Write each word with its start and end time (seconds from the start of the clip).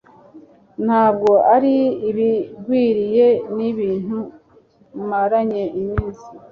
ntabwo 0.85 1.31
ari 1.55 1.75
ibigwiririye 2.09 3.27
ni 3.55 3.65
ibintu 3.71 4.17
maranye 5.09 5.63
iminsi 5.79 6.25